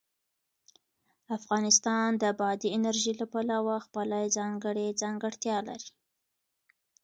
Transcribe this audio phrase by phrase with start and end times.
[1.37, 5.89] افغانستان د بادي انرژي له پلوه خپله ځانګړې ځانګړتیا لري.